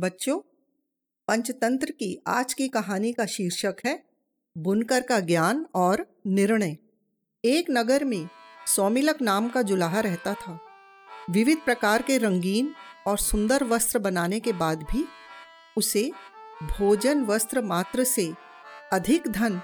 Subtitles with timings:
[0.00, 0.40] बच्चों,
[1.28, 4.04] पंचतंत्र की आज की कहानी का शीर्षक है
[4.58, 6.76] बुनकर का ज्ञान और निर्णय।
[7.44, 8.28] एक नगर में
[8.66, 10.60] सौमिलक नाम का जुलाहा रहता था।
[11.30, 12.74] विविध प्रकार के रंगीन
[13.06, 15.04] और सुंदर वस्त्र बनाने के बाद भी
[15.76, 16.12] उसे
[16.62, 18.34] भोजन वस्त्र मात्र से
[18.92, 19.60] अधिक धन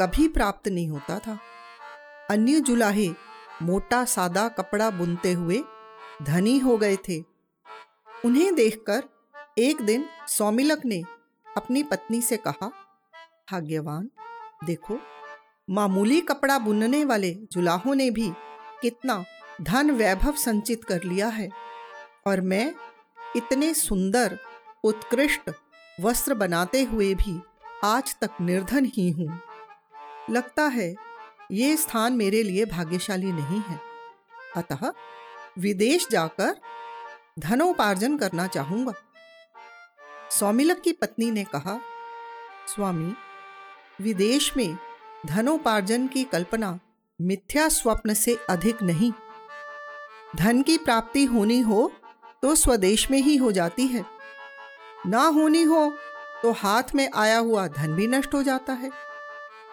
[0.00, 1.40] कभी प्राप्त नहीं होता था।
[2.30, 3.10] अन्य जुलाहे
[3.62, 5.62] मोटा सादा कपड़ा बुनते हुए
[6.22, 7.20] धनी हो गए थे।
[8.24, 9.11] उन्हें देखकर
[9.58, 11.02] एक दिन सौमिलक ने
[11.56, 12.66] अपनी पत्नी से कहा,
[13.52, 14.08] भाग्यवान,
[14.64, 14.98] देखो,
[15.70, 18.32] मामूली कपड़ा बुनने वाले जुलाहों ने भी
[18.82, 19.24] कितना
[19.60, 21.48] धन वैभव संचित कर लिया है
[22.26, 22.74] और मैं
[23.36, 24.38] इतने सुंदर,
[24.84, 25.50] उत्कृष्ट
[26.00, 27.40] वस्त्र बनाते हुए भी
[27.84, 29.40] आज तक निर्धन ही हूँ।
[30.30, 30.94] लगता है
[31.52, 33.80] ये स्थान मेरे लिए भाग्यशाली नहीं है।
[34.56, 34.92] अतः
[35.58, 36.60] विदेश जाकर
[37.38, 38.92] धनोपार्जन करना चाहूँगा।
[40.32, 41.78] सौमिलक की पत्नी ने कहा,
[42.66, 43.12] स्वामी,
[44.00, 44.76] विदेश में
[45.26, 46.78] धनोपार्जन की कल्पना
[47.20, 49.12] मिथ्या स्वप्न से अधिक नहीं।
[50.36, 51.90] धन की प्राप्ति होनी हो
[52.42, 54.04] तो स्वदेश में ही हो जाती है।
[55.06, 55.86] ना होनी हो
[56.42, 58.90] तो हाथ में आया हुआ धन भी नष्ट हो जाता है।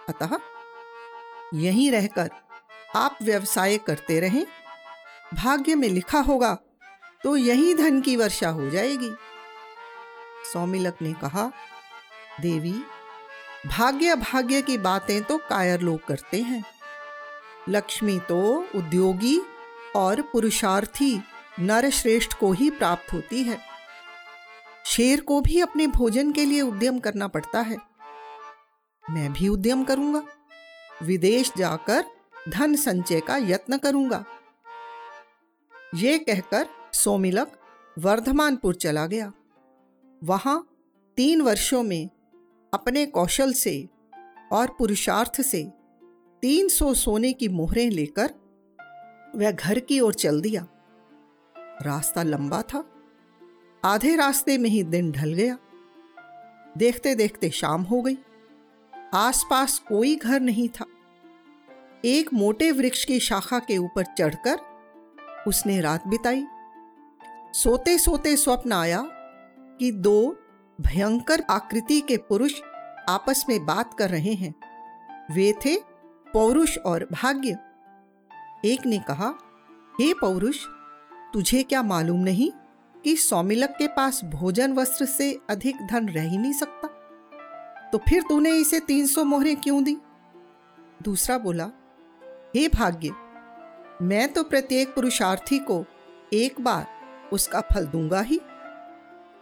[0.10, 0.38] अतः
[1.54, 2.30] यहीं रहकर
[2.96, 4.46] आप व्यवसाय करते रहें।
[5.34, 6.54] भाग्य में लिखा होगा
[7.24, 9.12] तो यही धन की वर्षा हो जाएगी।
[10.46, 11.52] सौमिलक ने कहा,
[12.42, 12.76] देवी
[13.68, 16.64] भाग्य भाग्य की बातें तो कायर लोग करते हैं।
[17.70, 19.42] लक्ष्मी तो उद्योगी
[19.96, 21.22] और पुरुषार्थी
[21.60, 23.58] नर श्रेष्ठ को ही प्राप्त होती है।
[24.86, 27.78] शेर को भी अपने भोजन के लिए उद्यम करना पड़ता है।
[29.10, 30.24] मैं भी उद्यम करूँगा।
[31.04, 32.06] विदेश जाकर
[32.50, 34.26] धन संचय का यत्न करूँगा।
[35.96, 37.60] ये कहकर सोमिलक
[38.00, 39.32] वर्धमानपुर चला गया।
[40.24, 40.70] वहाँ
[41.18, 42.10] तीन वर्षों में
[42.74, 43.90] अपने कौशल से
[44.52, 45.72] और पुरुषार्थ से
[46.42, 48.34] तीन सौ सोने की मोहरें लेकर
[49.36, 50.68] वह घर की ओर चल दिया।
[51.58, 52.86] रास्ता लंबा था।
[53.86, 55.58] आधे रास्ते में ही दिन ढल गया।
[56.78, 58.18] देखते देखते शाम हो गई।
[59.14, 60.86] आसपास कोई घर नहीं था।
[62.06, 64.60] एक मोटे वृक्ष की शाखा के ऊपर चढ़कर
[65.48, 66.46] उसने रात बिताई।
[67.54, 69.19] सोते सोते स्वप्न आया
[69.80, 70.40] कि दो
[70.82, 72.62] भयंकर आकृति के पुरुष
[73.10, 74.54] आपस में बात कर रहे हैं।
[75.32, 75.78] वे थे
[76.34, 77.58] पौरुष और भाग्य।
[78.66, 79.34] एक ने कहा,
[80.02, 80.66] हे पौरुष,
[81.34, 82.52] तुझे क्या मालूम नहीं
[83.04, 86.88] कि सौमिलक के पास भोजन वस्त्र से अधिक धन रह ही नहीं सकता?
[87.92, 89.98] तो फिर तूने इसे तीन सौ मोहरें क्यों दी?
[91.02, 91.72] दूसरा बोला,
[92.56, 93.12] हे भाग्य,
[94.02, 95.86] मैं तो प्रत्येक पुरुषार्थी को
[96.34, 96.88] एक बार
[97.34, 98.42] उसका फल दूँगा ही।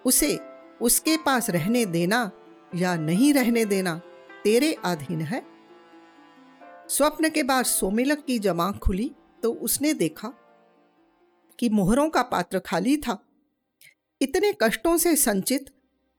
[0.08, 0.40] उसे
[0.82, 2.32] उसके पास रहने देना
[2.76, 3.96] या नहीं रहने देना
[4.44, 5.42] तेरे अधीन है।
[6.90, 9.12] स्वप्न के बाद सोमिलक की जमा खुली
[9.44, 10.34] तो उसने देखा
[11.60, 13.18] कि मोहरों का पात्र खाली था।
[14.22, 15.66] इतने कष्टों से संचित,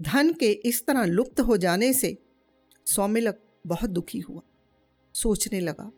[0.01, 2.17] धन के इस तरह लुप्त हो जाने से
[2.87, 4.43] सौमिलक बहुत दुखी हुआ।
[5.15, 5.91] सोचने लगा,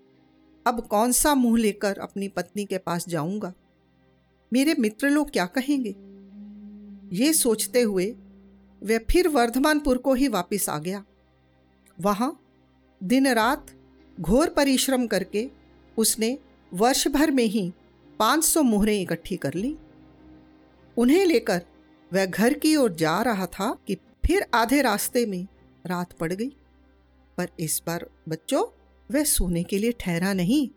[0.67, 3.53] अब कौन सा मुँह लेकर अपनी पत्नी के पास जाऊँगा?
[4.53, 5.95] मेरे मित्र लोग क्या कहेंगे?
[7.13, 8.17] ये सोचते हुए
[8.83, 11.05] वह फिर वर्धमानपुर को ही वापस आ गया।
[12.01, 12.41] वहाँ
[13.03, 13.67] दिन रात
[14.21, 15.51] घोर परिश्रम करके
[15.99, 16.39] उसने
[16.75, 17.73] वर्ष भर में ही
[18.19, 19.77] 500 मोहरें इकट्ठी कर ली।
[20.97, 21.63] उन्हें लेकर
[22.13, 25.47] वह घर की ओर जा रहा था कि फिर आधे रास्ते में
[25.87, 26.49] रात पड़ गई।
[27.37, 28.65] पर इस बार बच्चों,
[29.15, 30.71] वह सोने के लिए ठहरा नहीं।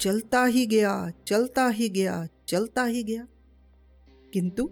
[0.00, 3.26] चलता ही गया, चलता ही गया, चलता ही गया।
[4.32, 4.70] किंतु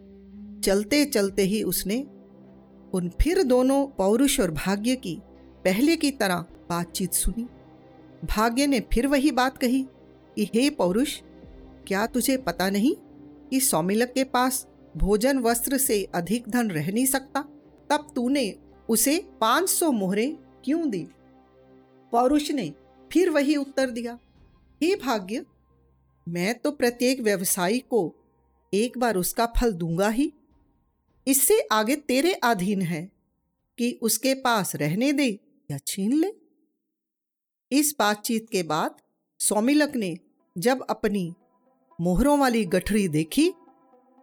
[0.62, 2.06] चलते चलते ही उसने
[2.95, 5.19] उन फिर दोनों पौरुष और भाग्य की,
[5.65, 7.47] पहले की तरह बातचीत सुनी।
[8.27, 9.87] भाग्य ने फिर वही बात कही
[10.37, 11.21] कि, हे पौरुष,
[11.87, 12.97] क्या तुझे पता नहीं
[13.50, 17.41] कि सौमिलक के पास भोजन वस्त्र से अधिक धन रह नहीं सकता?
[17.91, 18.55] तब तूने
[18.88, 21.06] उसे पाँच सौ मोहरें क्यों दी?
[22.12, 22.73] पौरुष ने
[23.12, 24.19] फिर वही उत्तर दिया,
[24.82, 25.44] हे भाग्य,
[26.29, 28.15] मैं तो प्रत्येक व्यवसायी को
[28.75, 30.32] एक बार उसका फल दूँगा ही।
[31.26, 33.02] इससे आगे तेरे अधीन है
[33.78, 35.28] कि उसके पास रहने दे
[35.70, 36.32] या छीन ले।
[37.70, 38.96] इस बातचीत के बाद
[39.40, 40.16] सौमिलक ने
[40.56, 41.34] जब अपनी
[41.98, 43.48] मोहरों वाली गठरी देखी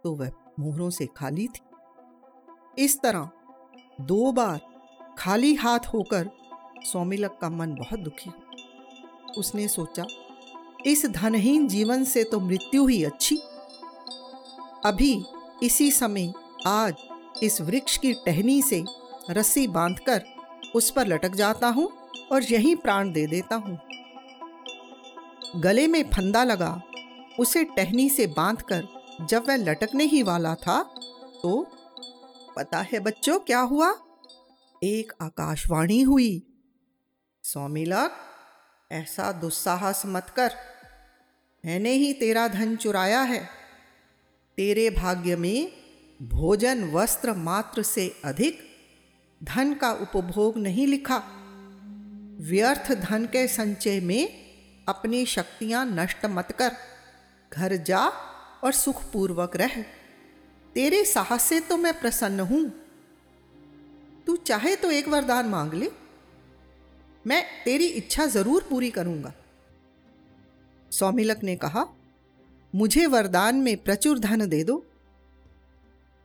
[0.04, 3.30] तो वह मोहरों से खाली थी। इस तरह
[4.00, 4.60] दो बार
[5.18, 6.30] खाली हाथ होकर
[6.86, 8.30] सौमिलक का मन बहुत दुखी
[9.38, 10.04] उसने सोचा,
[10.86, 13.36] इस धनहीन जीवन से तो मृत्यु ही अच्छी।
[14.84, 15.12] अभी
[15.62, 16.32] इसी समय
[16.66, 16.94] आज
[17.42, 18.84] इस वृक्ष की टहनी से
[19.30, 20.24] रस्सी बांधकर
[20.74, 21.86] उस पर लटक जाता हूँ
[22.32, 23.78] और यही प्राण दे देता हूँ।
[25.56, 26.82] गले में फंदा लगा,
[27.38, 28.86] उसे टहनी से बांधकर
[29.20, 30.82] जब वह लटकने ही वाला था
[31.42, 31.66] तो
[32.56, 33.92] पता है बच्चों क्या हुआ?
[34.82, 36.42] एक आकाशवाणी हुई।
[37.44, 38.16] सौमिलक
[38.90, 40.54] ऐसा दुस्साहस मत कर।
[41.64, 43.44] मैंने ही तेरा धन चुराया है।
[44.58, 45.79] तेरे भाग्य में
[46.20, 48.58] भोजन वस्त्र मात्र से अधिक
[49.44, 51.16] धन का उपभोग नहीं लिखा।
[52.40, 54.28] व्यर्थ धन के संचय में
[54.88, 56.72] अपनी शक्तियाँ नष्ट मत कर।
[57.52, 58.00] घर जा
[58.64, 59.80] और सुखपूर्वक रह।
[60.74, 62.62] तेरे साहस से तो मैं प्रसन्न हूँ।
[64.26, 65.90] तू चाहे तो एक वरदान मांग ले।
[67.26, 69.32] मैं तेरी इच्छा ज़रूर पूरी करूँगा।
[70.92, 71.86] सौमिलक ने कहा,
[72.74, 74.84] मुझे वरदान में प्रचुर धन दे दो।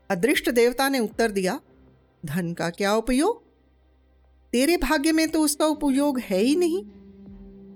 [0.09, 1.61] अदृष्ट देवता ने उत्तर दिया,
[2.25, 3.43] धन का क्या उपयोग?
[4.51, 6.83] तेरे भाग्य में तो उसका उपयोग है ही नहीं।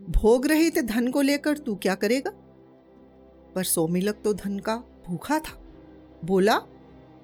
[0.10, 2.32] भोग रहित धन को लेकर तू क्या करेगा?
[3.56, 5.62] पर सोमिलक तो धन का भूखा था।
[6.26, 6.60] बोला,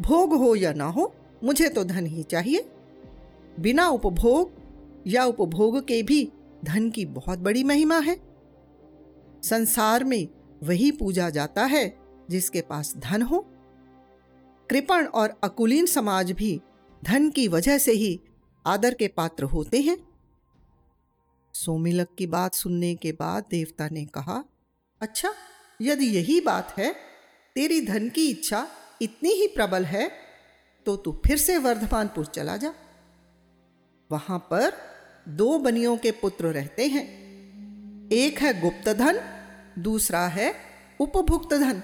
[0.02, 2.69] भोग हो या ना हो, मुझे तो धन ही चाहिए।
[3.60, 4.51] बिना उपभोग
[5.08, 6.31] या उपभोग के भी
[6.66, 8.19] धन की बहुत बड़ी महिमा है।
[9.44, 10.28] संसार में
[10.63, 11.98] वही पूजा जाता है
[12.30, 13.46] जिसके पास धन हो।
[14.70, 16.60] कृपण और अकुलीन समाज भी
[17.04, 18.20] धन की वजह से ही
[18.66, 19.98] आदर के पात्र होते हैं।
[21.54, 24.44] सोमिलक की बात सुनने के बाद देवता ने कहा
[25.02, 25.34] अच्छा
[25.80, 26.92] यदि यही बात है,
[27.56, 28.68] तेरी धन की इच्छा
[29.02, 30.10] इतनी ही प्रबल है
[30.86, 32.74] तो तू फिर से वर्धमानपुर चला जा।
[34.10, 34.74] वहाँ पर
[35.30, 37.04] दो बनियों के पुत्र रहते हैं।
[38.12, 39.20] एक है गुप्त धन
[39.80, 40.54] दूसरा है
[41.00, 41.82] उपभुक्त धन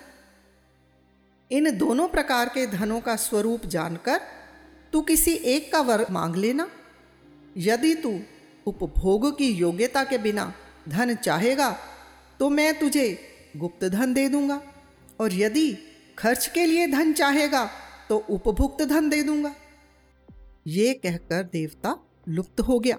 [1.51, 4.19] इन दोनों प्रकार के धनों का स्वरूप जानकर
[4.93, 6.67] तू किसी एक का वर मांग लेना।
[7.57, 8.19] यदि तू
[8.67, 10.53] उपभोग की योग्यता के बिना
[10.89, 11.69] धन चाहेगा
[12.39, 13.07] तो मैं तुझे
[13.57, 14.61] गुप्त धन दे दूँगा।
[15.19, 15.71] और यदि
[16.17, 17.67] खर्च के लिए धन चाहेगा
[18.09, 19.55] तो उपभुक्त धन दे दूँगा।
[20.67, 21.97] ये कहकर देवता
[22.29, 22.97] लुप्त हो गया।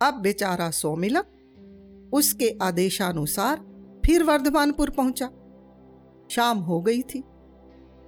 [0.00, 3.56] अब बेचारा सौमिलक उसके आदेशानुसार
[4.06, 5.30] फिर वर्धमानपुर पहुँचा।
[6.30, 7.24] शाम हो गई थी।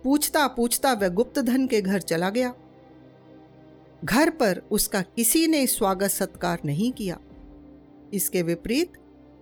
[0.05, 2.55] पूछता पूछता वह गुप्त धन के घर चला गया।
[4.05, 7.21] घर पर उसका किसी ने स्वागत सत्कार नहीं किया।
[8.15, 8.93] इसके विपरीत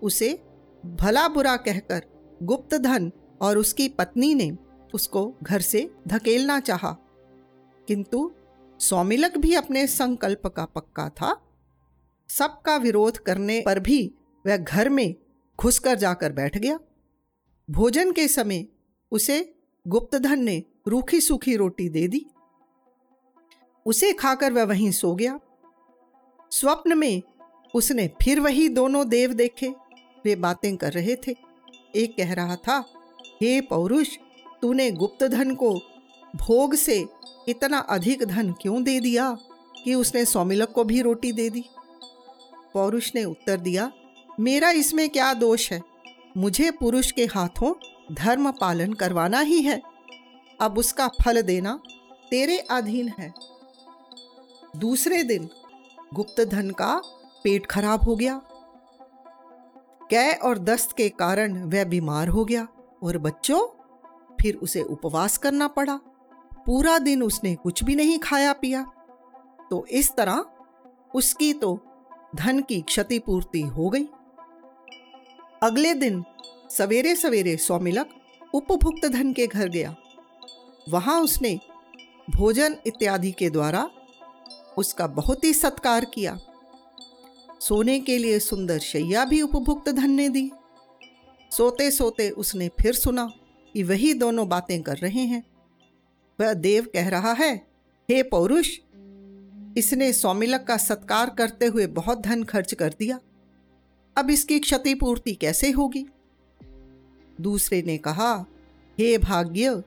[0.03, 0.43] उसे
[0.87, 2.03] भला बुरा कहकर
[2.43, 4.59] गुप्त धन और उसकी पत्नी ने
[4.95, 6.97] उसको घर से धकेलना चाहा।
[7.89, 8.33] किंतु
[8.81, 11.43] सौमिलक भी अपने संकल्प का पक्का था।
[12.29, 14.15] सबका विरोध करने पर भी
[14.47, 15.15] वह घर में
[15.61, 16.79] घुसकर जाकर बैठ गया।
[17.71, 18.67] भोजन के समय
[19.11, 19.55] उसे
[19.89, 22.27] गुप्तधन ने रूखी सूखी रोटी दे दी।
[23.87, 25.41] उसे खाकर वह वहीं सो गया।
[26.51, 27.23] स्वप्न में
[27.75, 29.69] उसने फिर वही दोनों देव देखे।
[30.25, 31.37] वे बातें कर रहे थे।
[31.97, 32.85] एक कह रहा था,
[33.43, 34.09] हे पौरुष,
[34.63, 35.75] तूने गुप्त धन को
[36.37, 37.07] भोग से
[37.49, 39.39] इतना अधिक धन क्यों दे दिया
[39.85, 41.65] कि उसने सौमिलक को भी रोटी दे दी?
[42.75, 43.93] पौरुष ने उत्तर दिया,
[44.41, 45.88] मेरा इसमें क्या दोष है?
[46.39, 47.73] मुझे पुरुष के हाथों
[48.15, 49.83] धर्म पालन करवाना ही है।
[50.61, 51.81] अब उसका फल देना
[52.31, 53.35] तेरे अधीन है।
[54.77, 55.49] दूसरे दिन
[56.15, 57.03] गुप्त धन का
[57.45, 58.41] पेट खराब हो गया।
[60.11, 62.69] कै और दस्त के कारण वह बीमार हो गया
[63.03, 63.61] और बच्चों,
[64.41, 66.01] फिर उसे उपवास करना पड़ा।
[66.67, 68.93] पूरा दिन उसने कुछ भी नहीं खाया पिया।
[69.71, 70.45] तो इस तरह
[71.15, 71.79] उसकी तो
[72.37, 74.09] धन की क्षतिपूर्ति हो गई।
[75.63, 76.23] अगले दिन
[76.71, 78.11] सवेरे सवेरे सौमिलक
[78.55, 79.95] उपभुक्त धन के घर गया।
[80.89, 81.59] वहाँ उसने
[82.31, 83.91] भोजन इत्यादि के द्वारा
[84.79, 86.39] उसका बहुत ही सत्कार किया।
[87.61, 90.51] सोने के लिए सुंदर शैया भी उपभुक्त धन ने दी।
[91.53, 93.31] सोते सोते उसने फिर सुना
[93.75, 95.45] कि वही दोनों बातें कर रहे हैं।
[96.39, 97.55] वह देव कह रहा है,
[98.09, 98.69] हे पौरुष,
[99.77, 103.19] इसने सौमिलक का सत्कार करते हुए बहुत धन खर्च कर दिया।
[104.19, 106.07] अब इसकी क्षतिपूर्ति कैसे होगी?
[107.41, 108.47] दूसरे ने कहा,
[108.99, 109.83] हे भाग्य,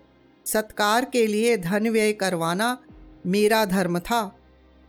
[0.46, 2.84] सत्कार के लिए धन व्यय करवाना
[3.26, 4.40] मेरा धर्म था।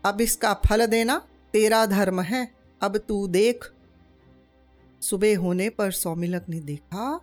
[0.05, 3.73] अब इसका फल देना तेरा धर्म है। अब तू देख।
[5.01, 7.21] सुबह होने पर सौमिलक ने देखा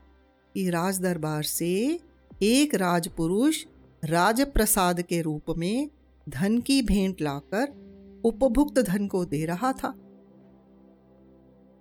[0.53, 1.99] कि राज दरबार से
[2.41, 3.65] एक राजपुरुष
[4.05, 5.89] राजप्रसाद के रूप में
[6.29, 7.89] धन की भेंट लाकर
[8.25, 9.93] उपभुक्त धन को दे रहा था।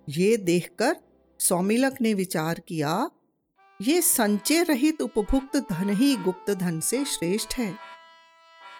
[0.09, 0.95] ये देखकर
[1.39, 3.09] सौमिलक ने विचार किया,
[3.81, 7.75] ये संचय रहित उपभुक्त धन ही गुप्त धन से श्रेष्ठ है।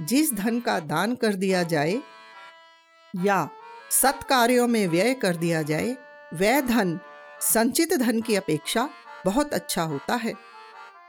[0.01, 2.01] जिस धन का दान कर दिया जाए
[3.15, 3.50] या
[3.91, 5.98] सत्कार्यों में व्यय कर दिया जाए,
[6.33, 7.00] वह धन,
[7.41, 8.89] संचित धन की अपेक्षा
[9.25, 10.33] बहुत अच्छा होता है।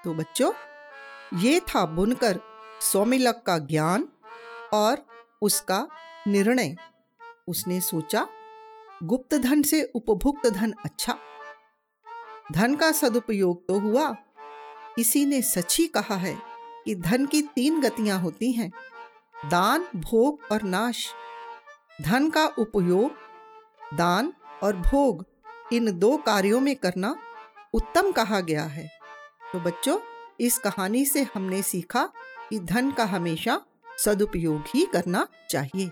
[0.05, 0.53] तो बच्चों,
[1.39, 2.41] ये था बुनकर
[2.81, 4.09] सौमिलक का ज्ञान
[4.73, 5.07] और
[5.43, 5.89] उसका
[6.27, 6.77] निर्णय।
[7.49, 8.29] उसने सोचा
[9.03, 11.19] गुप्त धन से उपभुक्त धन अच्छा।
[12.53, 14.11] धन का सदुपयोग तो हुआ।
[14.97, 16.37] किसी ने सच ही कहा है
[16.85, 18.71] कि धन की तीन गतियाँ होती हैं,
[19.51, 21.09] दान, भोग और नाश।
[22.03, 23.13] धन का उपयोग,
[23.95, 25.25] दान और भोग
[25.73, 27.17] इन दो कार्यों में करना
[27.75, 28.89] उत्तम कहा गया है।
[29.53, 29.99] तो बच्चों,
[30.41, 32.05] इस कहानी से हमने सीखा
[32.51, 33.61] कि धन का हमेशा
[33.99, 35.91] सदुपयोग ही करना चाहिए।